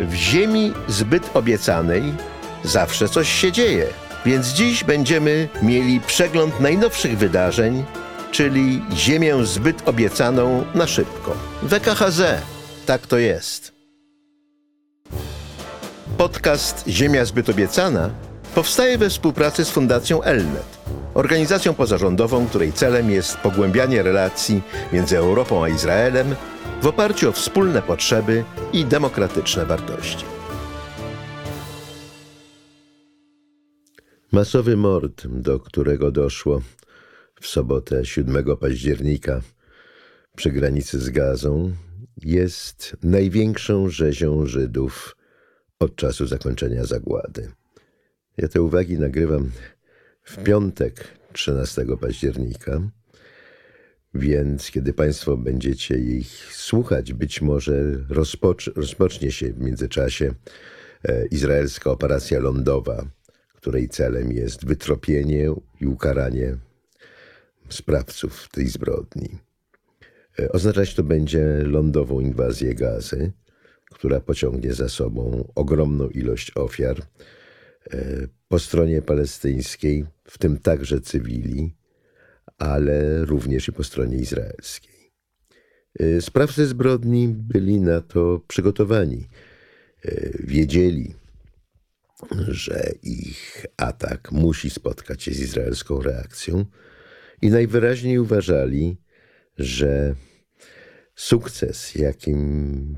W 0.00 0.14
ziemi 0.14 0.72
zbyt 0.88 1.30
obiecanej 1.34 2.02
zawsze 2.64 3.08
coś 3.08 3.28
się 3.28 3.52
dzieje, 3.52 3.86
więc 4.26 4.46
dziś 4.46 4.84
będziemy 4.84 5.48
mieli 5.62 6.00
przegląd 6.00 6.60
najnowszych 6.60 7.18
wydarzeń, 7.18 7.84
czyli 8.30 8.82
ziemię 8.94 9.34
zbyt 9.44 9.88
obiecaną 9.88 10.64
na 10.74 10.86
szybko. 10.86 11.36
WKHZ, 11.62 12.22
tak 12.86 13.06
to 13.06 13.18
jest. 13.18 13.72
Podcast 16.18 16.84
Ziemia 16.88 17.24
zbyt 17.24 17.48
obiecana 17.48 18.10
powstaje 18.54 18.98
we 18.98 19.10
współpracy 19.10 19.64
z 19.64 19.70
Fundacją 19.70 20.22
Elnet, 20.22 20.78
organizacją 21.14 21.74
pozarządową, 21.74 22.46
której 22.46 22.72
celem 22.72 23.10
jest 23.10 23.36
pogłębianie 23.36 24.02
relacji 24.02 24.62
między 24.92 25.18
Europą 25.18 25.64
a 25.64 25.68
Izraelem 25.68 26.34
w 26.82 26.86
oparciu 26.86 27.28
o 27.28 27.32
wspólne 27.32 27.82
potrzeby 27.82 28.44
i 28.72 28.84
demokratyczne 28.84 29.66
wartości. 29.66 30.24
Masowy 34.32 34.76
mord, 34.76 35.26
do 35.26 35.60
którego 35.60 36.10
doszło 36.10 36.62
w 37.40 37.46
sobotę 37.46 38.04
7 38.04 38.56
października 38.56 39.40
przy 40.36 40.50
granicy 40.50 40.98
z 40.98 41.10
Gazą, 41.10 41.72
jest 42.16 42.96
największą 43.02 43.88
rzezią 43.88 44.46
Żydów 44.46 45.16
od 45.80 45.96
czasu 45.96 46.26
zakończenia 46.26 46.84
zagłady. 46.84 47.52
Ja 48.36 48.48
te 48.48 48.62
uwagi 48.62 48.98
nagrywam 48.98 49.50
w 50.22 50.42
piątek 50.42 51.18
13 51.32 51.86
października, 52.00 52.80
więc 54.14 54.70
kiedy 54.70 54.92
Państwo 54.92 55.36
będziecie 55.36 55.98
ich 55.98 56.28
słuchać, 56.52 57.12
być 57.12 57.42
może 57.42 57.82
rozpoc 58.08 58.70
rozpocznie 58.76 59.32
się 59.32 59.52
w 59.52 59.60
międzyczasie 59.60 60.34
e, 61.04 61.26
izraelska 61.26 61.90
operacja 61.90 62.40
lądowa, 62.40 63.06
której 63.54 63.88
celem 63.88 64.32
jest 64.32 64.66
wytropienie 64.66 65.54
i 65.80 65.86
ukaranie 65.86 66.56
sprawców 67.68 68.48
tej 68.48 68.66
zbrodni. 68.68 69.38
E, 70.38 70.52
oznaczać 70.52 70.94
to 70.94 71.02
będzie 71.02 71.44
lądową 71.64 72.20
inwazję 72.20 72.74
gazy, 72.74 73.32
która 73.90 74.20
pociągnie 74.20 74.74
za 74.74 74.88
sobą 74.88 75.52
ogromną 75.54 76.08
ilość 76.08 76.52
ofiar 76.56 76.96
e, 77.00 77.98
po 78.48 78.58
stronie 78.58 79.02
palestyńskiej, 79.02 80.04
w 80.24 80.38
tym 80.38 80.58
także 80.58 81.00
cywili, 81.00 81.74
ale 82.58 83.24
również 83.24 83.68
i 83.68 83.72
po 83.72 83.84
stronie 83.84 84.16
izraelskiej. 84.16 85.12
E, 86.00 86.20
sprawcy 86.20 86.66
zbrodni 86.66 87.28
byli 87.28 87.80
na 87.80 88.00
to 88.00 88.40
przygotowani. 88.48 89.28
Wiedzieli, 90.40 91.14
że 92.48 92.92
ich 93.02 93.66
atak 93.76 94.32
musi 94.32 94.70
spotkać 94.70 95.22
się 95.22 95.34
z 95.34 95.40
izraelską 95.40 96.02
reakcją 96.02 96.64
i 97.42 97.50
najwyraźniej 97.50 98.18
uważali, 98.18 98.96
że 99.58 100.14
sukces, 101.14 101.94
jakim 101.94 102.96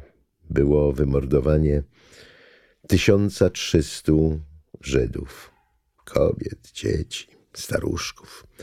było 0.51 0.93
wymordowanie 0.93 1.83
1300 2.89 4.13
Żydów, 4.81 5.51
kobiet, 6.05 6.73
dzieci, 6.73 7.27
staruszków, 7.53 8.47
e, 8.59 8.63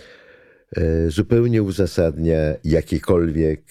zupełnie 1.07 1.63
uzasadnia 1.63 2.37
jakiekolwiek 2.63 3.61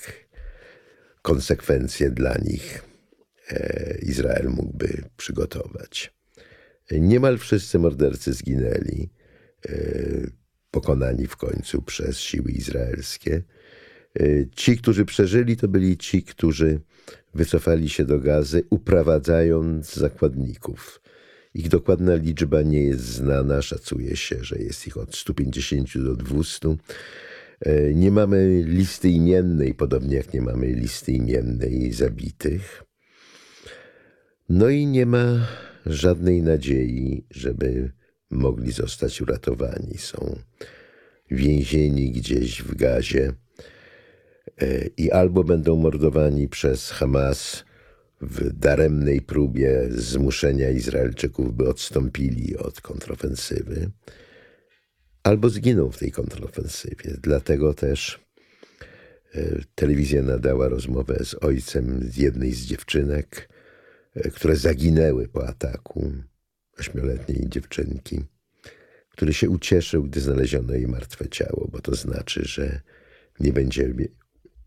konsekwencje 1.22 2.10
dla 2.10 2.34
nich 2.38 2.84
e, 3.50 3.98
Izrael 4.02 4.48
mógłby 4.48 5.02
przygotować. 5.16 6.14
Niemal 6.90 7.38
wszyscy 7.38 7.78
mordercy 7.78 8.32
zginęli, 8.32 9.10
e, 9.68 9.72
pokonani 10.70 11.26
w 11.26 11.36
końcu 11.36 11.82
przez 11.82 12.18
siły 12.18 12.50
izraelskie. 12.50 13.42
E, 14.20 14.22
ci, 14.56 14.76
którzy 14.76 15.04
przeżyli, 15.04 15.56
to 15.56 15.68
byli 15.68 15.96
ci, 15.96 16.22
którzy 16.22 16.80
wycofali 17.34 17.88
się 17.88 18.04
do 18.04 18.18
gazy, 18.20 18.62
uprowadzając 18.70 19.94
zakładników. 19.94 21.00
Ich 21.58 21.68
dokładna 21.68 22.14
liczba 22.14 22.62
nie 22.62 22.82
jest 22.82 23.04
znana, 23.04 23.62
szacuje 23.62 24.16
się, 24.16 24.36
że 24.40 24.58
jest 24.58 24.86
ich 24.86 24.96
od 24.96 25.16
150 25.16 25.98
do 25.98 26.16
200. 26.16 26.76
E, 27.60 27.94
nie 27.94 28.10
mamy 28.10 28.62
listy 28.66 29.08
imiennej, 29.08 29.74
podobnie 29.74 30.16
jak 30.16 30.34
nie 30.34 30.42
mamy 30.42 30.66
listy 30.66 31.12
imiennej 31.12 31.92
zabitych. 31.92 32.82
No 34.48 34.68
i 34.68 34.86
nie 34.86 35.06
ma 35.06 35.46
żadnej 35.86 36.42
nadziei, 36.42 37.26
żeby 37.30 37.92
mogli 38.30 38.72
zostać 38.72 39.20
uratowani. 39.20 39.98
Są 39.98 40.36
więzieni 41.30 42.12
gdzieś 42.12 42.62
w 42.62 42.74
gazie 42.74 43.32
e, 44.60 44.86
i 44.96 45.10
albo 45.10 45.44
będą 45.44 45.76
mordowani 45.76 46.48
przez 46.48 46.90
Hamas 46.90 47.65
w 48.20 48.52
daremnej 48.52 49.20
próbie 49.20 49.88
zmuszenia 49.90 50.70
Izraelczyków, 50.70 51.54
by 51.54 51.68
odstąpili 51.68 52.56
od 52.56 52.80
kontrofensywy, 52.80 53.90
albo 55.22 55.48
zginą 55.48 55.90
w 55.90 55.98
tej 55.98 56.12
kontrofensywie. 56.12 57.16
Dlatego 57.22 57.74
też 57.74 58.20
e, 59.34 59.62
telewizja 59.74 60.22
nadała 60.22 60.68
rozmowę 60.68 61.24
z 61.24 61.34
ojcem 61.34 62.10
jednej 62.16 62.52
z 62.52 62.66
dziewczynek, 62.66 63.48
E, 64.16 64.30
które 64.30 64.56
zaginęły 64.56 65.28
po 65.28 65.48
ataku 65.48 66.12
ośmioletniej 66.78 67.48
dziewczynki, 67.48 68.24
który 69.10 69.34
się 69.34 69.50
ucieszył, 69.50 70.04
gdy 70.04 70.20
znaleziono 70.20 70.74
jej 70.74 70.88
martwe 70.88 71.28
ciało, 71.28 71.68
bo 71.72 71.80
to 71.80 71.94
znaczy, 71.94 72.42
że 72.44 72.80
nie 73.40 73.52
będzie, 73.52 73.94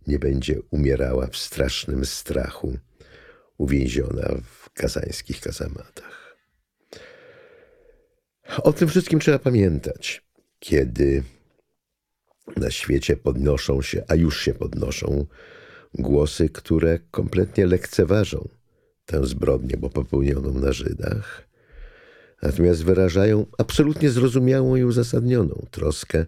nie 0.07 0.19
będzie 0.19 0.61
umierała 0.71 1.27
w 1.27 1.37
strasznym 1.37 2.05
strachu, 2.05 2.77
uwięziona 3.59 4.35
w 4.43 4.69
kazańskich 4.69 5.41
kazamatach. 5.41 6.37
O 8.63 8.73
tym 8.73 8.87
wszystkim 8.87 9.19
trzeba 9.19 9.39
pamiętać, 9.39 10.23
kiedy 10.59 11.23
na 12.57 12.71
świecie 12.71 13.17
podnoszą 13.17 13.81
się, 13.81 14.03
a 14.07 14.15
już 14.15 14.41
się 14.41 14.53
podnoszą, 14.53 15.25
głosy, 15.93 16.49
które 16.49 16.99
kompletnie 17.11 17.67
lekceważą 17.67 18.49
tę 19.05 19.27
zbrodnię, 19.27 19.77
bo 19.77 19.89
popełnioną 19.89 20.53
na 20.53 20.71
Żydach, 20.71 21.47
natomiast 22.41 22.83
wyrażają 22.83 23.45
absolutnie 23.57 24.09
zrozumiałą 24.09 24.75
i 24.75 24.83
uzasadnioną 24.83 25.65
troskę 25.71 26.25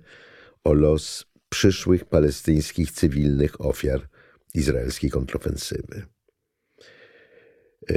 o 0.64 0.74
los 0.74 1.26
przyszłych 1.50 2.06
palestyńskich 2.06 2.92
cywilnych 2.92 3.62
ofiar 3.62 4.08
izraelskiej 4.54 5.10
kontrofensywy. 5.10 6.06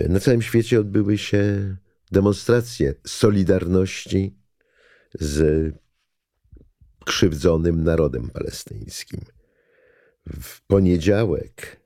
Na 0.08 0.20
całym 0.20 0.42
świecie 0.42 0.80
odbyły 0.80 1.18
się 1.18 1.76
demonstracje 2.12 2.94
solidarności 3.06 4.36
z 5.20 5.72
krzywdzonym 7.04 7.84
narodem 7.84 8.30
palestyńskim. 8.30 9.20
W 10.42 10.66
poniedziałek, 10.66 11.80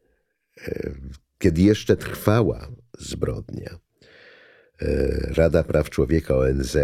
e, 0.67 0.95
kiedy 1.39 1.63
jeszcze 1.63 1.97
trwała 1.97 2.69
zbrodnia. 2.99 3.79
E, 4.83 4.87
Rada 5.35 5.65
Praw 5.65 5.91
Człowieka 5.91 6.37
ONZ 6.37 6.77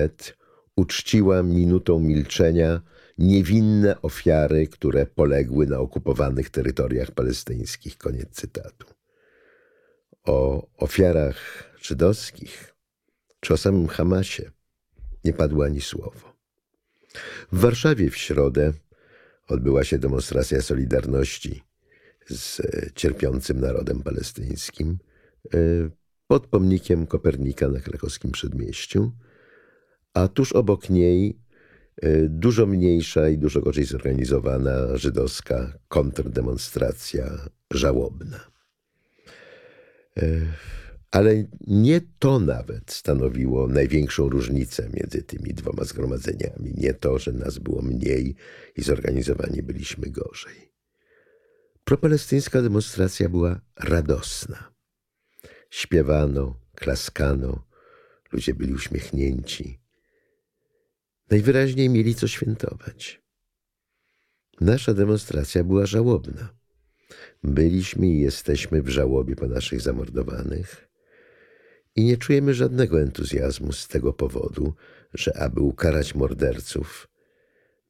uczciła 0.77 1.43
minutą 1.43 2.01
milczenia 2.01 2.83
niewinne 3.19 4.03
ofiary, 4.03 4.67
które 4.67 5.07
poległy 5.07 5.67
na 5.67 5.79
okupowanych 5.79 6.51
terytoriach 6.51 7.11
palestyńskich. 7.11 7.99
Koniec 7.99 8.31
cytatu. 8.31 8.87
O 10.25 10.67
ofiarach 10.77 11.37
żydowskich 11.83 12.75
czy 13.41 13.55
o 13.55 13.57
samym 13.57 13.89
Hamasie 13.89 14.51
nie 15.25 15.33
padło 15.33 15.65
ani 15.65 15.81
słowo. 15.81 16.35
W 17.53 17.59
Warszawie 17.59 18.11
w 18.11 18.17
środę 18.17 18.73
odbyła 19.49 19.85
się 19.85 19.99
demonstracja 19.99 20.63
Solidarności 20.63 21.63
z 22.27 22.61
cierpiącym 22.95 23.61
narodem 23.61 24.03
palestyńskim. 24.03 24.99
E, 25.55 25.59
pod 26.27 26.47
pomnikiem 26.47 27.07
Kopernika 27.07 27.69
na 27.69 27.81
krakowskim 27.81 28.31
przedmieściu, 28.31 29.13
a 30.15 30.29
tuż 30.29 30.53
obok 30.53 30.91
niej 30.91 31.39
e, 32.03 32.29
dużo 32.29 32.67
mniejsza 32.67 33.29
i 33.29 33.39
dużo 33.39 33.61
gorzej 33.61 33.85
zorganizowana 33.85 34.97
żydowska 34.97 35.79
kontrdemonstracja 35.89 37.49
żałobna. 37.71 38.54
Ale 41.11 41.45
nie 41.67 42.01
to 42.19 42.41
nawet 42.41 42.93
stanowiło 42.93 43.69
największą 43.69 44.29
różnicę 44.29 44.89
między 44.93 45.23
tymi 45.23 45.55
dwoma 45.55 45.85
zgromadzeniami. 45.85 46.75
Nie 46.77 46.95
to, 46.95 47.19
że 47.19 47.33
nas 47.33 47.59
było 47.59 47.83
mniej 47.83 48.37
i 48.77 48.83
zorganizowani 48.83 49.63
byliśmy 49.63 50.11
gorzej. 50.11 50.73
Propalestyńska 51.85 52.63
demonstracja 52.63 53.29
była 53.29 53.61
radosna 53.77 54.75
śpiewano, 55.75 56.55
klaskano, 56.75 57.67
ludzie 58.33 58.55
byli 58.55 58.75
uśmiechnięci. 58.75 59.81
Najwyraźniej 61.31 61.89
mieli 61.89 62.15
co 62.15 62.29
świętować. 62.29 63.23
Nasza 64.61 64.95
demonstracja 64.95 65.65
była 65.65 65.87
żałobna. 65.87 66.55
Byliśmy 67.43 68.07
i 68.07 68.21
jesteśmy 68.21 68.83
w 68.83 68.89
żałobie 68.89 69.37
po 69.37 69.47
naszych 69.47 69.81
zamordowanych 69.81 70.89
i 71.97 72.05
nie 72.05 72.17
czujemy 72.17 72.55
żadnego 72.55 73.01
entuzjazmu 73.01 73.73
z 73.73 73.89
tego 73.89 74.13
powodu, 74.13 74.75
że 75.15 75.37
aby 75.37 75.61
ukarać 75.61 76.15
morderców, 76.15 77.09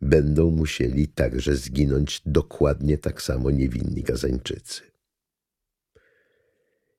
będą 0.01 0.51
musieli 0.51 1.09
także 1.09 1.57
zginąć 1.57 2.23
dokładnie 2.27 2.99
tak 2.99 3.23
samo 3.23 3.51
niewinni 3.51 4.03
Gazańczycy. 4.03 4.83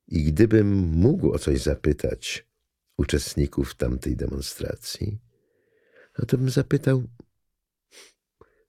I 0.08 0.24
gdybym 0.24 0.68
mógł 0.78 1.32
o 1.32 1.40
coś 1.40 1.62
zapytać 1.62 2.48
uczestników 2.98 3.76
tamtej 3.76 4.16
demonstracji, 4.16 5.20
no 6.20 6.26
to 6.26 6.38
bym 6.38 6.50
zapytał, 6.50 7.04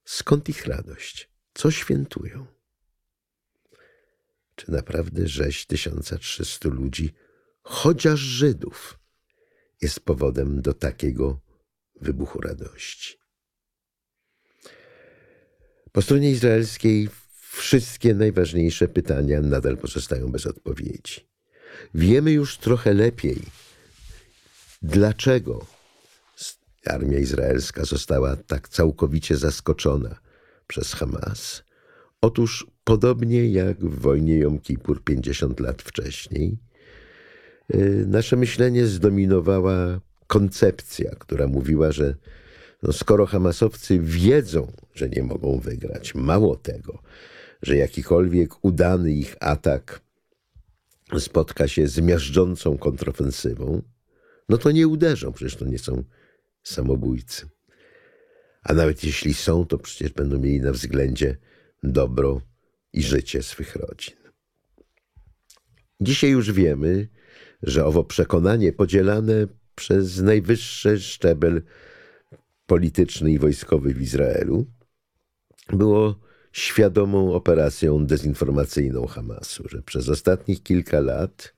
skąd 0.05 0.49
ich 0.49 0.65
radość? 0.65 1.29
Co 1.53 1.71
świętują? 1.71 2.56
Czy 4.57 4.71
naprawdę 4.71 5.27
rzeź 5.27 5.65
1300 5.65 6.69
ludzi, 6.69 7.13
chociaż 7.61 8.19
Żydów, 8.19 8.99
jest 9.81 9.99
powodem 9.99 10.61
do 10.61 10.73
takiego 10.73 11.39
wybuchu 12.01 12.41
radości? 12.41 13.17
Po 15.91 16.01
stronie 16.01 16.31
izraelskiej 16.31 17.09
wszystkie 17.51 18.13
najważniejsze 18.13 18.87
pytania 18.87 19.41
nadal 19.41 19.77
pozostają 19.77 20.31
bez 20.31 20.45
odpowiedzi. 20.45 21.27
Wiemy 21.93 22.31
już 22.31 22.57
trochę 22.57 22.93
lepiej, 22.93 23.41
dlaczego 24.81 25.65
armia 26.85 27.19
izraelska 27.19 27.85
została 27.85 28.35
tak 28.35 28.69
całkowicie 28.69 29.37
zaskoczona 29.37 30.19
przez 30.67 30.93
Hamas. 30.93 31.63
Otóż 32.21 32.67
podobnie 32.83 33.49
jak 33.49 33.79
w 33.79 33.99
wojnie 33.99 34.37
Jom 34.37 34.59
Kippur 34.59 35.03
50 35.03 35.59
lat 35.59 35.81
wcześniej, 35.81 36.57
y, 37.75 38.05
nasze 38.07 38.35
myślenie 38.35 38.85
zdominowała 38.85 39.99
koncepcja, 40.27 41.11
która 41.15 41.47
mówiła, 41.47 41.91
że 41.91 42.15
no 42.83 42.93
skoro 42.93 43.25
Hamasowcy 43.25 43.99
wiedzą, 43.99 44.71
że 44.93 45.09
nie 45.09 45.23
mogą 45.23 45.59
wygrać, 45.59 46.15
mało 46.15 46.55
tego, 46.55 47.01
że 47.61 47.75
jakikolwiek 47.75 48.65
udany 48.65 49.11
ich 49.11 49.35
atak 49.39 50.01
spotka 51.19 51.67
się 51.67 51.87
z 51.87 51.99
miażdżącą 51.99 52.77
kontrofensywą, 52.77 53.81
no 54.49 54.57
to 54.57 54.71
nie 54.71 54.87
uderzą, 54.87 55.33
przecież 55.33 55.55
to 55.55 55.65
nie 55.65 55.79
są 55.79 56.03
samobójcy. 56.63 57.49
A 58.63 58.73
nawet 58.73 59.03
jeśli 59.03 59.33
są, 59.33 59.65
to 59.65 59.77
przecież 59.77 60.13
będą 60.13 60.39
mieli 60.39 60.61
na 60.61 60.71
względzie 60.71 61.37
dobro 61.83 62.41
i 62.93 63.03
życie 63.03 63.43
swych 63.43 63.75
rodzin. 63.75 64.15
Dzisiaj 66.01 66.29
już 66.29 66.51
wiemy, 66.51 67.07
że 67.63 67.85
owo 67.85 68.03
przekonanie 68.03 68.73
podzielane 68.73 69.47
przez 69.75 70.21
najwyższy 70.21 70.99
szczebel 70.99 71.61
polityczny 72.65 73.31
i 73.31 73.39
wojskowy 73.39 73.93
w 73.93 74.01
Izraelu 74.01 74.65
było 75.69 76.19
świadomą 76.51 77.33
operacją 77.33 78.05
dezinformacyjną 78.05 79.07
Hamasu, 79.07 79.63
że 79.69 79.81
przez 79.81 80.09
ostatnich 80.09 80.63
kilka 80.63 80.99
lat 80.99 81.53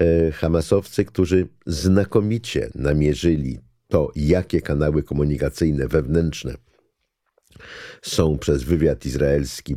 e, 0.00 0.32
Hamasowcy, 0.32 1.04
którzy 1.04 1.48
znakomicie 1.66 2.70
namierzyli 2.74 3.58
to, 3.88 4.12
jakie 4.16 4.60
kanały 4.60 5.02
komunikacyjne 5.02 5.88
wewnętrzne 5.88 6.54
są 8.02 8.38
przez 8.38 8.62
wywiad 8.62 9.06
izraelski 9.06 9.76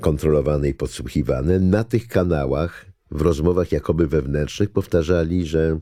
kontrolowane 0.00 0.68
i 0.68 0.74
podsłuchiwane, 0.74 1.60
na 1.60 1.84
tych 1.84 2.08
kanałach 2.08 2.86
w 3.10 3.20
rozmowach 3.20 3.72
jakoby 3.72 4.06
wewnętrznych 4.06 4.70
powtarzali, 4.70 5.46
że 5.46 5.78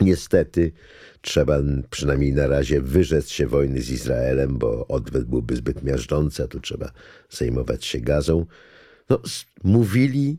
niestety 0.00 0.72
trzeba 1.20 1.58
przynajmniej 1.90 2.32
na 2.32 2.46
razie 2.46 2.80
wyrzec 2.80 3.28
się 3.28 3.46
wojny 3.46 3.82
z 3.82 3.90
Izraelem, 3.90 4.58
bo 4.58 4.86
odwet 4.88 5.24
byłby 5.24 5.56
zbyt 5.56 5.82
miażdżący, 5.82 6.42
a 6.42 6.46
tu 6.46 6.60
trzeba 6.60 6.92
zajmować 7.30 7.84
się 7.84 8.00
gazą. 8.00 8.46
No, 9.10 9.22
mówili 9.64 10.38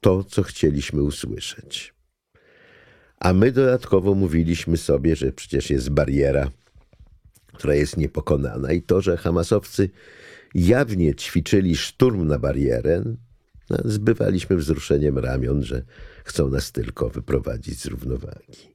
to, 0.00 0.24
co 0.24 0.42
chcieliśmy 0.42 1.02
usłyszeć. 1.02 1.94
A 3.18 3.32
my 3.32 3.52
dodatkowo 3.52 4.14
mówiliśmy 4.14 4.76
sobie, 4.76 5.16
że 5.16 5.32
przecież 5.32 5.70
jest 5.70 5.90
bariera, 5.90 6.50
która 7.52 7.74
jest 7.74 7.96
niepokonana 7.96 8.72
i 8.72 8.82
to, 8.82 9.00
że 9.00 9.16
Hamasowcy 9.16 9.90
jawnie 10.54 11.14
ćwiczyli 11.14 11.76
szturm 11.76 12.26
na 12.28 12.38
barierę, 12.38 13.02
no, 13.70 13.78
zbywaliśmy 13.84 14.56
wzruszeniem 14.56 15.18
ramion, 15.18 15.62
że 15.62 15.82
chcą 16.24 16.48
nas 16.48 16.72
tylko 16.72 17.08
wyprowadzić 17.08 17.80
z 17.80 17.86
równowagi. 17.86 18.74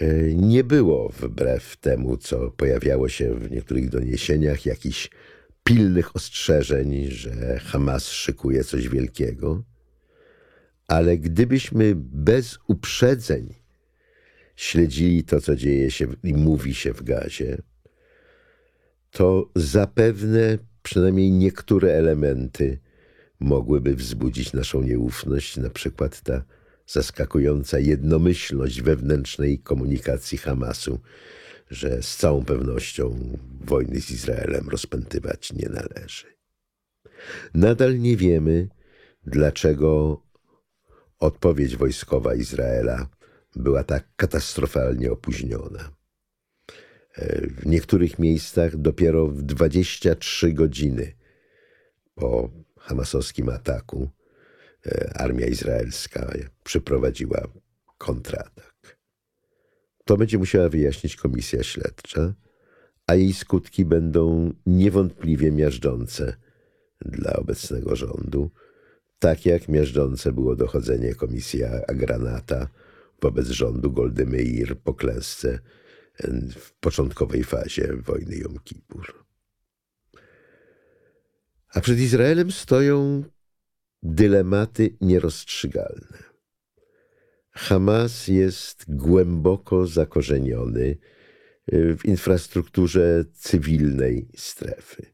E, 0.00 0.34
nie 0.34 0.64
było 0.64 1.08
wbrew 1.08 1.76
temu, 1.76 2.16
co 2.16 2.50
pojawiało 2.50 3.08
się 3.08 3.34
w 3.34 3.50
niektórych 3.50 3.88
doniesieniach, 3.88 4.66
jakichś 4.66 5.10
pilnych 5.64 6.16
ostrzeżeń, 6.16 7.06
że 7.10 7.58
Hamas 7.58 8.08
szykuje 8.08 8.64
coś 8.64 8.88
wielkiego 8.88 9.64
ale 10.88 11.18
gdybyśmy 11.18 11.92
bez 11.96 12.58
uprzedzeń 12.68 13.54
śledzili 14.56 15.24
to, 15.24 15.40
co 15.40 15.56
dzieje 15.56 15.90
się 15.90 16.06
i 16.24 16.34
mówi 16.34 16.74
się 16.74 16.92
w 16.92 17.02
gazie, 17.02 17.62
to 19.10 19.50
zapewne 19.56 20.58
przynajmniej 20.82 21.30
niektóre 21.30 21.92
elementy 21.92 22.78
mogłyby 23.40 23.96
wzbudzić 23.96 24.52
naszą 24.52 24.82
nieufność, 24.82 25.56
na 25.56 25.70
przykład 25.70 26.20
ta 26.20 26.44
zaskakująca 26.86 27.78
jednomyślność 27.78 28.82
wewnętrznej 28.82 29.58
komunikacji 29.58 30.38
Hamasu, 30.38 31.00
że 31.70 32.02
z 32.02 32.16
całą 32.16 32.44
pewnością 32.44 33.18
wojny 33.60 34.00
z 34.00 34.10
Izraelem 34.10 34.68
rozpętywać 34.68 35.52
nie 35.52 35.68
należy. 35.68 36.26
Nadal 37.54 37.98
nie 38.00 38.16
wiemy, 38.16 38.68
dlaczego 39.26 40.20
odpowiedź 41.18 41.76
wojskowa 41.76 42.34
Izraela 42.34 43.08
była 43.56 43.84
tak 43.84 44.04
katastrofalnie 44.16 45.12
opóźniona. 45.12 45.90
E, 47.14 47.46
w 47.46 47.66
niektórych 47.66 48.18
miejscach 48.18 48.76
dopiero 48.76 49.26
w 49.26 49.42
23 49.42 50.52
godziny 50.52 51.12
po 52.14 52.50
hamasowskim 52.78 53.48
ataku 53.48 54.10
e, 54.86 55.10
armia 55.14 55.46
izraelska 55.46 56.32
przeprowadziła 56.64 57.48
kontratak. 57.98 58.98
To 60.04 60.16
będzie 60.16 60.38
musiała 60.38 60.68
wyjaśnić 60.68 61.16
komisja 61.16 61.62
śledcza, 61.62 62.34
a 63.06 63.14
jej 63.14 63.32
skutki 63.32 63.84
będą 63.84 64.52
niewątpliwie 64.66 65.52
miażdżące 65.52 66.36
dla 67.00 67.32
obecnego 67.32 67.96
rządu 67.96 68.50
tak 69.24 69.46
jak 69.46 69.68
miażdżące 69.68 70.32
było 70.32 70.56
dochodzenie 70.56 71.14
komisji 71.14 71.64
Agranata 71.64 72.68
wobec 73.22 73.48
rządu 73.48 73.92
Goldy 73.92 74.26
Meir 74.26 74.78
po 74.78 74.94
klęsce 74.94 75.58
w 76.58 76.72
początkowej 76.80 77.44
fazie 77.44 77.96
wojny 77.96 78.36
Jom 78.36 78.58
Kippur. 78.64 79.24
A 81.74 81.80
przed 81.80 81.98
Izraelem 81.98 82.52
stoją 82.52 83.24
dylematy 84.02 84.96
nierozstrzygalne. 85.00 86.18
Hamas 87.50 88.28
jest 88.28 88.84
głęboko 88.88 89.86
zakorzeniony 89.86 90.96
w 91.72 92.04
infrastrukturze 92.04 93.24
cywilnej 93.34 94.28
strefy. 94.36 95.06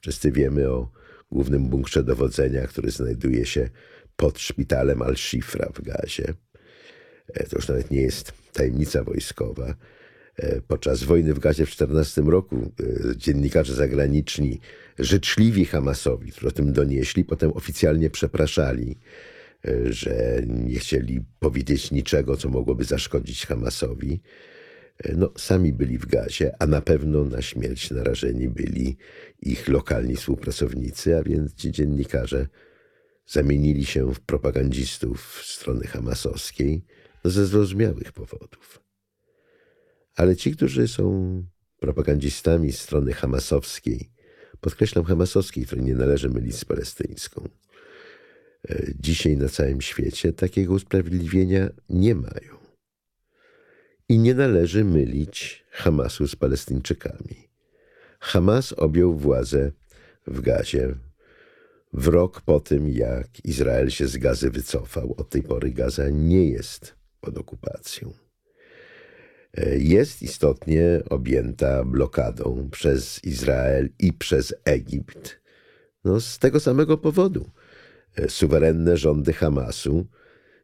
Wszyscy 0.00 0.32
wiemy 0.32 0.70
o 0.70 0.90
głównym 1.30 1.68
bunkrze 1.68 2.04
dowodzenia, 2.04 2.66
który 2.66 2.90
znajduje 2.90 3.46
się 3.46 3.70
pod 4.16 4.38
szpitalem 4.38 5.02
Al-Shifra 5.02 5.68
w 5.74 5.82
Gazie. 5.82 6.34
E, 7.34 7.44
to 7.44 7.56
już 7.56 7.68
nawet 7.68 7.90
nie 7.90 8.00
jest 8.00 8.32
tajemnica 8.52 9.04
wojskowa. 9.04 9.74
E, 10.36 10.60
podczas 10.60 11.02
wojny 11.02 11.34
w 11.34 11.38
Gazie 11.38 11.66
w 11.66 11.70
14 11.70 12.22
roku 12.22 12.56
e, 12.56 13.16
dziennikarze 13.16 13.74
zagraniczni, 13.74 14.60
życzliwi 14.98 15.64
Hamasowi, 15.64 16.32
którzy 16.32 16.48
o 16.48 16.50
tym 16.50 16.72
donieśli, 16.72 17.24
potem 17.24 17.52
oficjalnie 17.52 18.10
przepraszali, 18.10 18.98
że 19.84 20.42
nie 20.46 20.78
chcieli 20.78 21.20
powiedzieć 21.38 21.90
niczego, 21.90 22.36
co 22.36 22.48
mogłoby 22.48 22.84
zaszkodzić 22.84 23.46
Hamasowi 23.46 24.20
no, 25.16 25.32
sami 25.36 25.72
byli 25.72 25.98
w 25.98 26.06
gazie, 26.06 26.52
a 26.58 26.66
na 26.66 26.80
pewno 26.80 27.24
na 27.24 27.42
śmierć 27.42 27.90
narażeni 27.90 28.48
byli 28.48 28.96
ich 29.42 29.68
lokalni 29.68 30.16
współpracownicy, 30.16 31.16
a 31.16 31.22
więc 31.22 31.54
ci 31.54 31.72
dziennikarze 31.72 32.46
zamienili 33.26 33.84
się 33.84 34.14
w 34.14 34.20
propagandistów 34.20 35.42
strony 35.44 35.86
hamasowskiej 35.86 36.84
ze 37.24 37.46
zrozumiałych 37.46 38.12
powodów. 38.12 38.80
Ale 40.16 40.36
ci, 40.36 40.52
którzy 40.52 40.88
są 40.88 41.42
propagandistami 41.78 42.72
strony 42.72 43.12
hamasowskiej, 43.12 44.10
podkreślam 44.60 45.04
hamasowskiej, 45.04 45.66
której 45.66 45.84
nie 45.84 45.94
należy 45.94 46.28
mylić 46.28 46.56
z 46.56 46.64
palestyńską, 46.64 47.48
e, 48.70 48.82
dzisiaj 49.00 49.36
na 49.36 49.48
całym 49.48 49.80
świecie 49.80 50.32
takiego 50.32 50.74
usprawiedliwienia 50.74 51.68
nie 51.90 52.14
mają. 52.14 52.58
I 54.08 54.18
nie 54.18 54.34
należy 54.34 54.84
mylić 54.84 55.64
Hamasu 55.70 56.28
z 56.28 56.36
Palestyńczykami. 56.36 57.48
Hamas 58.20 58.72
objął 58.72 59.14
władzę 59.14 59.72
w 60.26 60.40
Gazie 60.40 60.94
w 61.92 62.08
rok 62.08 62.40
po 62.40 62.60
tym, 62.60 62.88
jak 62.88 63.44
Izrael 63.44 63.90
się 63.90 64.08
z 64.08 64.16
Gazy 64.16 64.50
wycofał. 64.50 65.14
Od 65.16 65.30
tej 65.30 65.42
pory 65.42 65.70
Gaza 65.70 66.08
nie 66.10 66.50
jest 66.50 66.97
pod 67.28 67.38
okupacją. 67.38 68.12
E, 69.56 69.78
jest 69.78 70.22
istotnie 70.22 71.02
objęta 71.10 71.84
blokadą 71.84 72.68
przez 72.70 73.24
Izrael 73.24 73.88
i 73.98 74.12
przez 74.12 74.54
Egipt. 74.64 75.40
No, 76.04 76.20
z 76.20 76.38
tego 76.38 76.60
samego 76.60 76.98
powodu 76.98 77.50
e, 78.16 78.28
suwerenne 78.28 78.96
rządy 78.96 79.32
Hamasu 79.32 80.06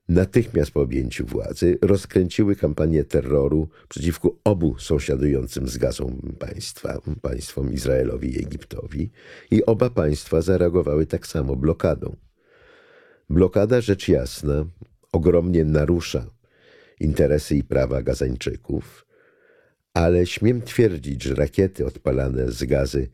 natychmiast 0.09 0.71
po 0.71 0.81
objęciu 0.81 1.27
władzy 1.27 1.79
rozkręciły 1.83 2.57
kampanię 2.57 3.05
terroru 3.05 3.69
przeciwko 3.89 4.37
obu 4.45 4.79
sąsiadującym 4.79 5.69
z 5.69 5.79
Gazą 5.79 6.21
państwa, 6.39 7.01
państwom 7.23 7.73
Izraelowi 7.73 8.35
i 8.35 8.39
Egiptowi 8.39 9.11
i 9.51 9.67
oba 9.67 9.91
państwa 9.91 10.43
zareagowały 10.43 11.07
tak 11.07 11.27
samo 11.27 11.57
blokadą. 11.57 12.17
Blokada, 13.31 13.81
rzecz 13.81 14.09
jasna, 14.09 14.67
ogromnie 15.13 15.65
narusza 15.65 16.34
interesy 17.01 17.57
i 17.57 17.65
prawa 17.65 18.03
Gazańczyków, 18.03 19.07
ale 19.95 20.27
śmiem 20.27 20.63
twierdzić, 20.63 21.23
że 21.23 21.35
rakiety 21.35 21.87
odpalane 21.87 22.53
z 22.53 22.65
gazy 22.65 23.11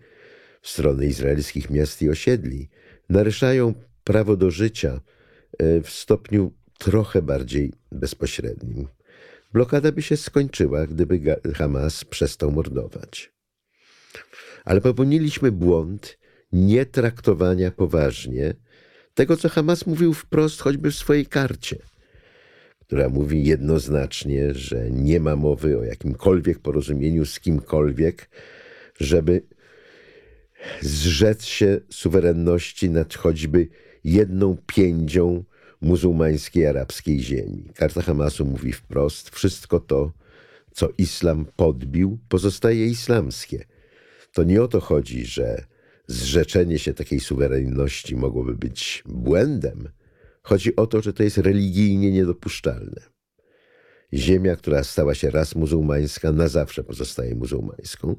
w 0.63 0.69
stronę 0.69 1.07
izraelskich 1.07 1.71
miast 1.71 2.03
i 2.03 2.11
osiedli 2.11 2.69
naruszają 3.09 3.75
prawo 4.05 4.37
do 4.37 4.51
życia 4.51 5.01
e, 5.59 5.81
w 5.81 5.91
stopniu 5.91 6.53
trochę 6.79 7.23
bardziej 7.23 7.73
bezpośrednim. 7.93 8.89
Blokada 9.53 9.93
by 9.93 10.03
się 10.03 10.17
skończyła, 10.17 10.87
gdyby 10.87 11.21
Hamas 11.55 12.05
przestał 12.05 12.53
mordować. 12.53 13.33
Ale 14.65 14.81
popełniliśmy 14.81 15.53
błąd 15.53 16.19
nie 16.53 16.87
traktowania 16.87 17.71
poważnie 17.71 18.55
tego, 19.15 19.37
co 19.37 19.49
Hamas 19.49 19.87
mówił 19.87 20.15
wprost, 20.15 20.61
choćby 20.61 20.91
w 20.91 20.95
swojej 20.95 21.27
karcie, 21.27 21.77
która 22.91 23.09
mówi 23.09 23.45
jednoznacznie, 23.45 24.55
że 24.55 24.91
nie 24.91 25.21
ma 25.21 25.37
mowy 25.37 25.79
o 25.79 25.85
jakimkolwiek 25.85 26.59
porozumieniu 26.59 27.27
z 27.27 27.41
kimkolwiek, 27.41 28.31
żeby 29.01 29.43
zrzec 30.81 31.45
się 31.45 31.81
suwerenności 31.91 32.91
nad 32.91 33.15
choćby 33.15 33.69
jedną 34.05 34.57
piędzią 34.67 35.45
muzułmańskiej 35.81 36.67
arabskiej 36.67 37.21
ziemi. 37.21 37.71
Karta 37.75 38.03
Hamasu 38.03 38.45
mówi 38.45 38.73
wprost: 38.73 39.31
wszystko 39.31 39.81
to, 39.81 40.13
co 40.73 40.89
islam 40.99 41.47
podbił, 41.57 42.19
pozostaje 42.29 42.87
islamskie. 42.87 43.65
To 44.33 44.45
nie 44.45 44.63
o 44.63 44.69
to 44.69 44.81
chodzi, 44.81 45.27
że 45.27 45.65
zrzeczenie 46.07 46.79
się 46.79 46.95
takiej 46.95 47.21
suwerenności 47.21 48.17
mogłoby 48.17 48.55
być 48.55 49.03
błędem. 49.07 49.89
Chodzi 50.43 50.77
o 50.77 50.87
to, 50.87 51.03
że 51.03 51.13
to 51.13 51.23
jest 51.23 51.39
religijnie 51.39 52.11
niedopuszczalne. 52.11 53.01
Ziemia, 54.13 54.57
która 54.57 54.85
stała 54.85 55.15
się 55.15 55.31
raz 55.31 55.55
muzułmańska, 55.55 56.33
na 56.33 56.49
zawsze 56.49 56.85
pozostaje 56.85 57.35
muzułmańską. 57.35 58.17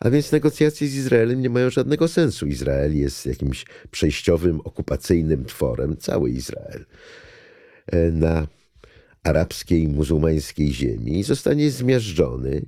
A 0.00 0.10
więc 0.10 0.32
negocjacje 0.32 0.88
z 0.88 0.94
Izraelem 0.94 1.40
nie 1.40 1.50
mają 1.50 1.70
żadnego 1.70 2.08
sensu. 2.08 2.46
Izrael 2.46 2.96
jest 2.96 3.26
jakimś 3.26 3.64
przejściowym, 3.90 4.60
okupacyjnym 4.60 5.44
tworem, 5.44 5.96
cały 5.96 6.30
Izrael, 6.30 6.86
e, 7.86 8.10
na 8.10 8.46
arabskiej, 9.22 9.88
muzułmańskiej 9.88 10.72
ziemi 10.72 11.18
i 11.18 11.22
zostanie 11.22 11.70
zmiażdżony, 11.70 12.66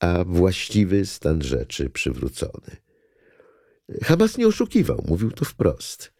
a 0.00 0.24
właściwy 0.24 1.06
stan 1.06 1.42
rzeczy 1.42 1.90
przywrócony. 1.90 2.76
Hamas 4.02 4.38
nie 4.38 4.46
oszukiwał, 4.46 5.04
mówił 5.08 5.30
to 5.30 5.44
wprost. 5.44 6.13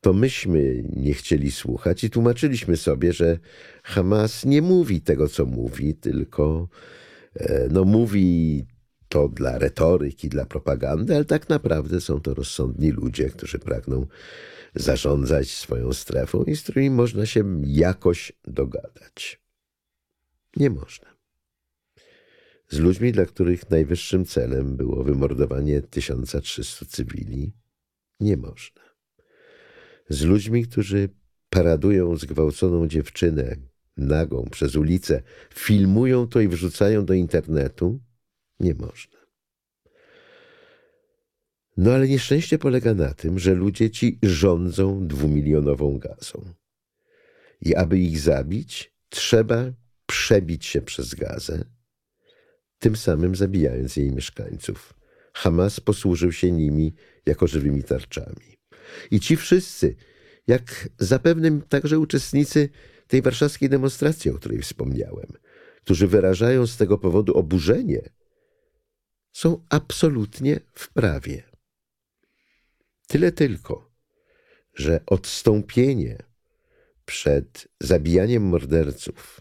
To 0.00 0.12
myśmy 0.12 0.84
nie 0.96 1.14
chcieli 1.14 1.50
słuchać 1.52 2.04
i 2.04 2.10
tłumaczyliśmy 2.10 2.76
sobie, 2.76 3.12
że 3.12 3.38
Hamas 3.82 4.44
nie 4.44 4.62
mówi 4.62 5.00
tego, 5.00 5.28
co 5.28 5.46
mówi, 5.46 5.94
tylko 5.94 6.68
e, 7.34 7.68
no, 7.70 7.84
mówi 7.84 8.66
to 9.08 9.28
dla 9.28 9.58
retoryki, 9.58 10.28
dla 10.28 10.46
propagandy, 10.46 11.14
ale 11.14 11.24
tak 11.24 11.48
naprawdę 11.48 12.00
są 12.00 12.20
to 12.20 12.34
rozsądni 12.34 12.90
ludzie, 12.90 13.30
którzy 13.30 13.58
pragną 13.58 14.06
zarządzać 14.74 15.50
swoją 15.50 15.92
strefą 15.92 16.44
i 16.44 16.56
z 16.56 16.62
którymi 16.62 16.90
można 16.90 17.26
się 17.26 17.62
jakoś 17.66 18.32
dogadać. 18.44 19.40
Nie 20.56 20.70
można. 20.70 21.08
Z 22.68 22.78
ludźmi, 22.78 23.12
dla 23.12 23.26
których 23.26 23.70
najwyższym 23.70 24.24
celem 24.24 24.76
było 24.76 25.04
wymordowanie 25.04 25.82
1300 25.82 26.86
cywili, 26.86 27.52
nie 28.20 28.36
można. 28.36 28.87
Z 30.08 30.24
ludźmi, 30.24 30.66
którzy 30.66 31.08
paradują 31.50 32.16
zgwałconą 32.16 32.88
dziewczynę 32.88 33.56
nagą 33.96 34.44
przez 34.50 34.76
ulicę, 34.76 35.22
filmują 35.54 36.26
to 36.26 36.40
i 36.40 36.48
wrzucają 36.48 37.04
do 37.04 37.14
internetu, 37.14 38.00
nie 38.60 38.74
można. 38.74 39.18
No 41.76 41.92
ale 41.92 42.08
nieszczęście 42.08 42.58
polega 42.58 42.94
na 42.94 43.14
tym, 43.14 43.38
że 43.38 43.54
ludzie 43.54 43.90
ci 43.90 44.18
rządzą 44.22 45.06
dwumilionową 45.06 45.98
gazą. 45.98 46.54
I 47.60 47.74
aby 47.74 47.98
ich 47.98 48.20
zabić, 48.20 48.94
trzeba 49.08 49.72
przebić 50.06 50.66
się 50.66 50.82
przez 50.82 51.14
gazę, 51.14 51.64
tym 52.78 52.96
samym 52.96 53.36
zabijając 53.36 53.96
jej 53.96 54.12
mieszkańców. 54.12 54.94
Hamas 55.32 55.80
posłużył 55.80 56.32
się 56.32 56.52
nimi 56.52 56.94
jako 57.26 57.46
żywymi 57.46 57.84
tarczami. 57.84 58.57
I 59.10 59.20
ci 59.20 59.36
wszyscy, 59.36 59.96
jak 60.46 60.88
zapewne 60.98 61.60
także 61.68 61.98
uczestnicy 61.98 62.68
tej 63.08 63.22
warszawskiej 63.22 63.68
demonstracji, 63.68 64.30
o 64.30 64.34
której 64.34 64.62
wspomniałem, 64.62 65.32
którzy 65.84 66.06
wyrażają 66.06 66.66
z 66.66 66.76
tego 66.76 66.98
powodu 66.98 67.34
oburzenie, 67.34 68.10
są 69.32 69.64
absolutnie 69.68 70.60
w 70.74 70.92
prawie. 70.92 71.42
Tyle 73.06 73.32
tylko, 73.32 73.90
że 74.74 75.00
odstąpienie 75.06 76.18
przed 77.04 77.68
zabijaniem 77.80 78.42
morderców, 78.42 79.40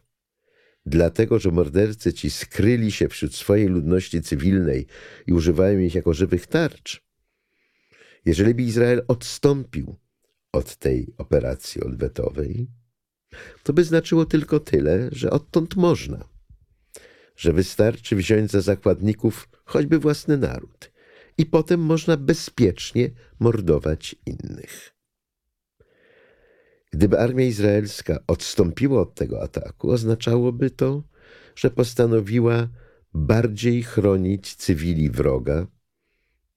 dlatego 0.85 1.39
że 1.39 1.51
mordercy 1.51 2.13
ci 2.13 2.31
skryli 2.31 2.91
się 2.91 3.07
wśród 3.07 3.35
swojej 3.35 3.67
ludności 3.67 4.21
cywilnej 4.21 4.87
i 5.27 5.33
używają 5.33 5.79
ich 5.79 5.95
jako 5.95 6.13
żywych 6.13 6.47
tarcz, 6.47 7.06
jeżeli 8.27 8.55
by 8.55 8.63
Izrael 8.63 9.05
odstąpił 9.07 9.95
od 10.51 10.75
tej 10.75 11.13
operacji 11.17 11.83
odwetowej, 11.83 12.67
to 13.63 13.73
by 13.73 13.83
znaczyło 13.83 14.25
tylko 14.25 14.59
tyle, 14.59 15.09
że 15.11 15.29
odtąd 15.29 15.75
można 15.75 16.37
że 17.37 17.53
wystarczy 17.53 18.15
wziąć 18.15 18.51
za 18.51 18.61
zakładników 18.61 19.49
choćby 19.65 19.99
własny 19.99 20.37
naród 20.37 20.91
i 21.37 21.45
potem 21.45 21.79
można 21.79 22.17
bezpiecznie 22.17 23.09
mordować 23.39 24.15
innych. 24.25 24.93
Gdyby 26.91 27.19
armia 27.19 27.45
izraelska 27.45 28.19
odstąpiła 28.27 29.01
od 29.01 29.15
tego 29.15 29.43
ataku, 29.43 29.91
oznaczałoby 29.91 30.69
to, 30.69 31.03
że 31.55 31.69
postanowiła 31.69 32.67
bardziej 33.13 33.83
chronić 33.83 34.55
cywili 34.55 35.09
wroga 35.09 35.67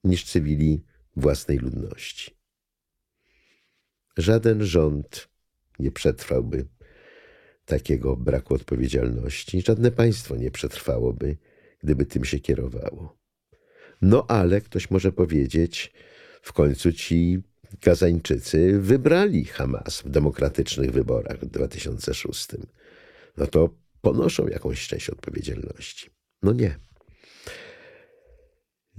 niż 0.03 0.23
cywili 0.23 0.83
własnej 1.15 1.57
ludności. 1.57 2.35
Żaden 4.17 4.65
rząd 4.65 5.29
nie 5.79 5.91
przetrwałby 5.91 6.65
takiego 7.65 8.17
braku 8.17 8.53
odpowiedzialności 8.53 9.61
żadne 9.61 9.91
państwo 9.91 10.35
nie 10.35 10.51
przetrwałoby, 10.51 11.37
gdyby 11.83 12.05
tym 12.05 12.25
się 12.25 12.39
kierowało. 12.39 13.17
No 14.01 14.25
ale 14.27 14.61
ktoś 14.61 14.89
może 14.89 15.11
powiedzieć, 15.11 15.93
w 16.41 16.53
końcu 16.53 16.93
ci 16.93 17.41
Gazańczycy 17.81 18.79
wybrali 18.79 19.45
Hamas 19.45 20.01
w 20.01 20.09
demokratycznych 20.09 20.91
wyborach 20.91 21.39
w 21.39 21.45
2006. 21.45 22.47
No 23.37 23.47
to 23.47 23.69
ponoszą 24.01 24.47
jakąś 24.47 24.87
część 24.87 25.09
odpowiedzialności. 25.09 26.09
No 26.43 26.53
nie. 26.53 26.75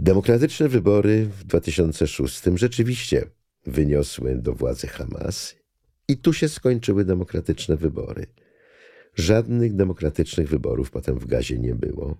Demokratyczne 0.03 0.69
wybory 0.69 1.27
w 1.27 1.45
2006 1.45 2.43
rzeczywiście 2.55 3.27
wyniosły 3.67 4.35
do 4.35 4.55
władzy 4.55 4.87
Hamas 4.87 5.55
i 6.09 6.17
tu 6.17 6.33
się 6.33 6.49
skończyły 6.49 7.05
demokratyczne 7.05 7.77
wybory. 7.77 8.27
Żadnych 9.15 9.75
demokratycznych 9.75 10.49
wyborów 10.49 10.91
potem 10.91 11.19
w 11.19 11.27
Gazie 11.27 11.59
nie 11.59 11.75
było. 11.75 12.17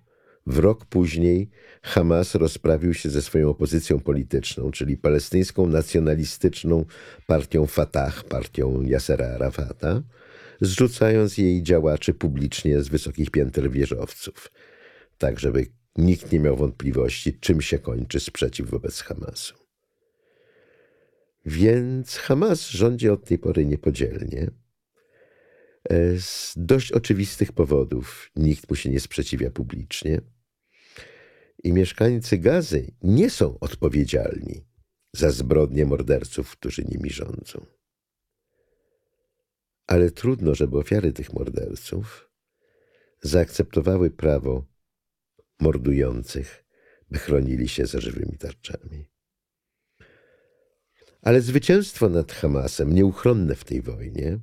W 0.47 0.59
rok 0.59 0.85
później 0.85 1.49
Hamas 1.81 2.35
rozprawił 2.35 2.93
się 2.93 3.09
ze 3.09 3.21
swoją 3.21 3.49
opozycją 3.49 3.99
polityczną, 3.99 4.71
czyli 4.71 4.97
palestyńską 4.97 5.67
nacjonalistyczną 5.67 6.85
partią 7.27 7.65
Fatah, 7.67 8.23
partią 8.23 8.83
Yasera 8.83 9.27
Arafata, 9.27 10.01
zrzucając 10.61 11.37
jej 11.37 11.63
działaczy 11.63 12.13
publicznie 12.13 12.83
z 12.83 12.87
wysokich 12.87 13.31
pięter 13.31 13.71
wieżowców, 13.71 14.51
tak 15.17 15.39
żeby 15.39 15.65
nikt 15.95 16.31
nie 16.31 16.39
miał 16.39 16.55
wątpliwości, 16.55 17.39
czym 17.39 17.61
się 17.61 17.79
kończy 17.79 18.19
sprzeciw 18.19 18.69
wobec 18.69 19.01
Hamasu. 19.01 19.53
Więc 21.45 22.15
Hamas 22.15 22.69
rządzi 22.69 23.09
od 23.09 23.25
tej 23.25 23.39
pory 23.39 23.65
niepodzielnie. 23.65 24.51
E, 25.89 26.19
z 26.19 26.53
dość 26.57 26.91
oczywistych 26.91 27.51
powodów 27.51 28.31
nikt 28.35 28.69
mu 28.69 28.75
się 28.75 28.89
nie 28.89 28.99
sprzeciwia 28.99 29.51
publicznie. 29.51 30.21
I 31.63 31.73
mieszkańcy 31.73 32.37
Gazy 32.37 32.91
nie 33.01 33.29
są 33.29 33.59
odpowiedzialni 33.59 34.65
za 35.13 35.31
zbrodnie 35.31 35.85
morderców, 35.85 36.51
którzy 36.51 36.83
nimi 36.85 37.09
rządzą. 37.09 37.65
Ale 39.87 40.11
trudno, 40.11 40.55
żeby 40.55 40.77
ofiary 40.77 41.13
tych 41.13 41.33
morderców 41.33 42.29
zaakceptowały 43.21 44.11
prawo 44.11 44.72
mordujących, 45.63 46.65
by 47.11 47.19
chronili 47.19 47.67
się 47.69 47.85
za 47.85 47.99
żywymi 48.01 48.37
tarczami. 48.37 49.05
Ale 51.21 51.41
zwycięstwo 51.41 52.09
nad 52.09 52.31
Hamasem, 52.31 52.93
nieuchronne 52.93 53.55
w 53.55 53.63
tej 53.63 53.81
wojnie, 53.81 54.39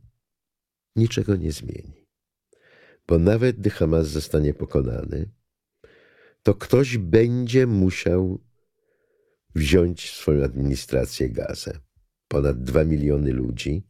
niczego 0.97 1.37
nie 1.37 1.53
zmieni. 1.53 2.07
Bo 3.09 3.19
nawet 3.19 3.57
gdy 3.57 3.71
Hamas 3.71 4.09
zostanie 4.09 4.55
pokonany, 4.55 5.31
to 6.43 6.55
ktoś 6.55 6.99
będzie 6.99 7.67
musiał 7.67 8.45
wziąć 9.55 10.11
swoją 10.11 10.45
administrację 10.45 11.31
Gazę. 11.31 11.79
Ponad 12.29 12.63
dwa 12.63 12.85
miliony 12.85 13.33
ludzi, 13.33 13.87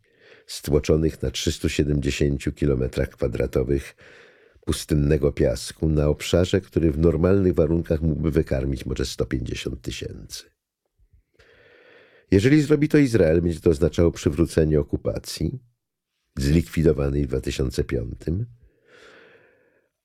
stłoczonych 0.47 1.23
na 1.23 1.31
370 1.31 2.55
kilometrach 2.55 3.11
kwadratowych 3.11 3.97
pustynnego 4.71 5.33
piasku, 5.33 5.89
na 5.89 6.09
obszarze, 6.09 6.61
który 6.61 6.93
w 6.93 6.99
normalnych 6.99 7.55
warunkach 7.55 8.01
mógłby 8.01 8.31
wykarmić 8.31 8.87
może 8.87 9.07
150 9.07 9.83
tysięcy. 9.83 10.45
Jeżeli 12.31 12.63
zrobi 12.63 12.89
to 12.89 12.99
Izrael, 12.99 13.43
będzie 13.43 13.61
to 13.61 13.71
oznaczało 13.71 14.13
przywrócenie 14.13 14.81
okupacji, 14.81 15.59
zlikwidowanej 16.39 17.25
w 17.25 17.29
2005, 17.29 18.13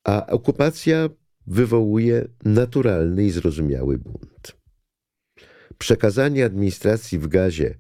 a 0.04 0.28
okupacja 0.28 1.10
wywołuje 1.48 2.28
naturalny 2.46 3.26
i 3.26 3.32
zrozumiały 3.32 3.98
bunt. 3.98 4.58
Przekazanie 5.78 6.46
administracji 6.46 7.20
w 7.20 7.28
Gazie 7.28 7.76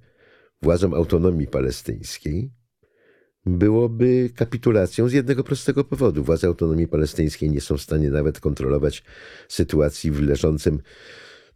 władzom 0.61 0.93
autonomii 0.93 1.47
palestyńskiej 1.47 2.51
byłoby 3.45 4.29
kapitulacją 4.35 5.09
z 5.09 5.13
jednego 5.13 5.43
prostego 5.43 5.83
powodu. 5.83 6.23
Władze 6.23 6.47
autonomii 6.47 6.87
palestyńskiej 6.87 7.49
nie 7.49 7.61
są 7.61 7.77
w 7.77 7.81
stanie 7.81 8.09
nawet 8.09 8.39
kontrolować 8.39 9.03
sytuacji 9.49 10.11
w 10.11 10.21
leżącym 10.21 10.79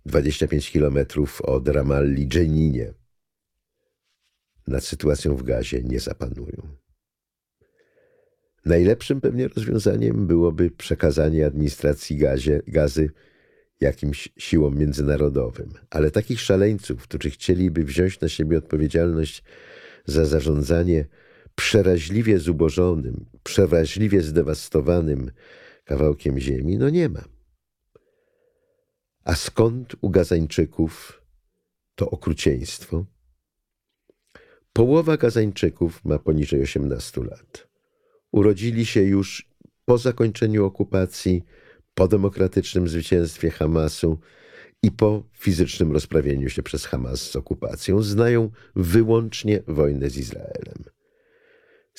25 0.05 0.71
kilometrów 0.71 1.41
od 1.41 1.67
Ramalli 1.67 2.27
Dżeninie. 2.27 2.93
Nad 4.67 4.83
sytuacją 4.83 5.35
w 5.35 5.43
gazie 5.43 5.83
nie 5.83 5.99
zapanują. 5.99 6.67
Najlepszym 8.65 9.21
pewnie 9.21 9.47
rozwiązaniem 9.47 10.27
byłoby 10.27 10.71
przekazanie 10.71 11.45
administracji 11.45 12.17
gazie, 12.17 12.61
gazy 12.67 13.09
jakimś 13.81 14.29
siłom 14.37 14.77
międzynarodowym. 14.77 15.69
Ale 15.89 16.11
takich 16.11 16.41
szaleńców, 16.41 17.03
którzy 17.03 17.29
chcieliby 17.29 17.83
wziąć 17.83 18.19
na 18.19 18.29
siebie 18.29 18.57
odpowiedzialność 18.57 19.43
za 20.05 20.25
zarządzanie 20.25 21.05
przeraźliwie 21.59 22.39
zubożonym, 22.39 23.25
przeraźliwie 23.43 24.21
zdewastowanym 24.21 25.31
kawałkiem 25.85 26.39
ziemi, 26.39 26.77
no 26.77 26.89
nie 26.89 27.09
ma. 27.09 27.23
A 29.23 29.35
skąd 29.35 29.95
u 30.01 30.09
Gazańczyków 30.09 31.21
to 31.95 32.09
okrucieństwo? 32.09 33.05
Połowa 34.73 35.17
Gazańczyków 35.17 36.05
ma 36.05 36.19
poniżej 36.19 36.61
18 36.61 37.23
lat. 37.23 37.67
Urodzili 38.31 38.85
się 38.85 39.01
już 39.01 39.49
po 39.85 39.97
zakończeniu 39.97 40.65
okupacji, 40.65 41.43
po 41.93 42.07
demokratycznym 42.07 42.87
zwycięstwie 42.87 43.49
Hamasu 43.49 44.19
i 44.83 44.91
po 44.91 45.23
fizycznym 45.33 45.91
rozprawieniu 45.91 46.49
się 46.49 46.63
przez 46.63 46.85
Hamas 46.85 47.31
z 47.31 47.35
okupacją. 47.35 48.01
Znają 48.01 48.51
wyłącznie 48.75 49.63
wojnę 49.67 50.09
z 50.09 50.17
Izraelem. 50.17 50.98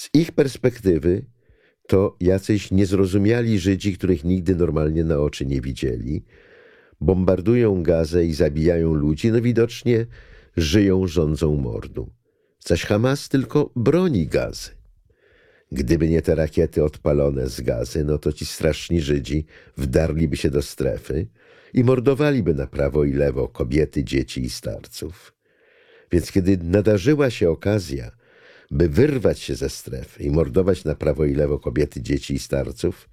Z 0.01 0.11
ich 0.15 0.33
perspektywy 0.33 1.25
to 1.87 2.17
jacyś 2.21 2.71
niezrozumiali 2.71 3.59
Żydzi, 3.59 3.99
których 3.99 4.25
nigdy 4.25 4.57
normalnie 4.57 5.05
na 5.05 5.19
oczy 5.19 5.47
nie 5.47 5.61
widzieli, 5.61 6.25
bombardują 7.01 7.83
Gazę 7.83 8.25
i 8.25 8.35
zabijają 8.35 8.95
ludzi, 8.95 9.33
no 9.33 9.41
widocznie 9.41 10.07
żyją 10.57 11.07
rządzą 11.07 11.57
mordu. 11.57 12.11
Zaś 12.65 12.85
Hamas 12.85 13.29
tylko 13.29 13.71
broni 13.77 14.27
Gazy. 14.27 14.71
Gdyby 15.73 16.09
nie 16.09 16.23
te 16.23 16.35
rakiety 16.35 16.85
odpalone 16.85 17.49
z 17.49 17.61
gazy, 17.61 18.05
no 18.05 18.19
to 18.19 18.33
ci 18.33 18.47
straszni 18.47 19.01
Żydzi 19.01 19.47
wdarliby 19.77 20.37
się 20.37 20.51
do 20.51 20.63
strefy 20.63 21.27
i 21.75 21.85
mordowaliby 21.85 22.55
na 22.55 22.67
prawo 22.67 23.05
i 23.05 23.13
lewo 23.13 23.49
kobiety, 23.49 24.05
dzieci 24.05 24.45
i 24.45 24.51
starców. 24.51 25.35
Więc 26.13 26.33
kiedy 26.33 26.59
nadarzyła 26.63 27.31
się 27.31 27.51
okazja, 27.51 28.20
by 28.71 28.89
wyrwać 28.89 29.39
się 29.39 29.55
ze 29.55 29.71
strefy 29.71 30.23
i 30.23 30.31
mordować 30.31 30.85
na 30.85 30.95
prawo 30.95 31.25
i 31.25 31.35
lewo 31.35 31.59
kobiety, 31.59 32.03
dzieci 32.03 32.35
i 32.35 32.39
starców, 32.39 33.09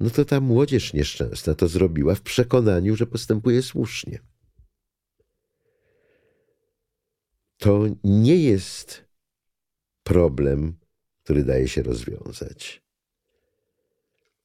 no 0.00 0.10
to 0.10 0.24
ta 0.24 0.40
młodzież 0.40 0.92
nieszczęsna 0.92 1.54
to 1.54 1.68
zrobiła 1.68 2.14
w 2.14 2.20
przekonaniu, 2.20 2.96
że 2.96 3.06
postępuje 3.06 3.62
słusznie. 3.62 4.18
To 7.58 7.84
nie 8.04 8.36
jest 8.36 9.04
problem, 10.02 10.78
który 11.22 11.44
daje 11.44 11.68
się 11.68 11.82
rozwiązać. 11.82 12.82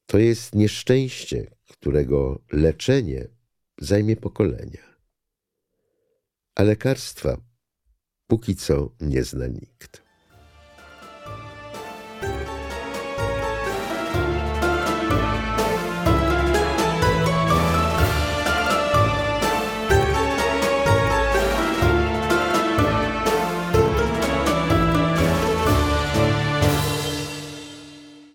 To 0.06 0.18
jest 0.18 0.54
nieszczęście, 0.54 1.50
którego 1.68 2.42
leczenie 2.52 3.28
zajmie 3.78 4.16
pokolenia. 4.16 4.96
A 6.54 6.62
lekarstwa 6.62 7.40
póki 8.26 8.56
co 8.56 8.90
nie 9.00 9.24
zna 9.24 9.46
nikt. 9.46 10.05